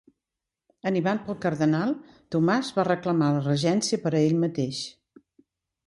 [0.91, 1.93] Animat pel cardenal,
[2.37, 4.85] Tomàs va reclamar la regència per a ell mateix.